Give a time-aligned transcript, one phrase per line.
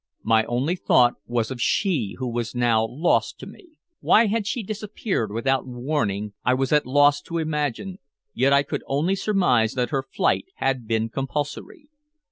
[0.23, 3.77] My only thought was of she who was now lost to me.
[3.99, 7.99] Why had she disappeared without warning I was at loss to imagine,
[8.33, 11.87] yet I could only surmise that her flight had been compulsory.